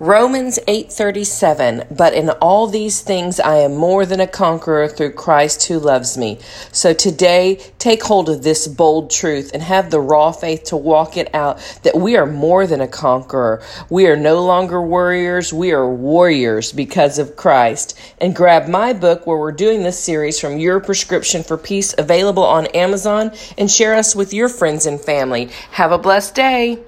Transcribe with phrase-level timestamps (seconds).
[0.00, 5.64] Romans 8:37 But in all these things I am more than a conqueror through Christ
[5.66, 6.38] who loves me.
[6.72, 11.18] So today take hold of this bold truth and have the raw faith to walk
[11.18, 13.60] it out that we are more than a conqueror.
[13.90, 17.94] We are no longer worriers, we are warriors because of Christ.
[18.16, 22.44] And grab my book where we're doing this series from Your Prescription for Peace available
[22.44, 25.50] on Amazon and share us with your friends and family.
[25.72, 26.78] Have a blessed day.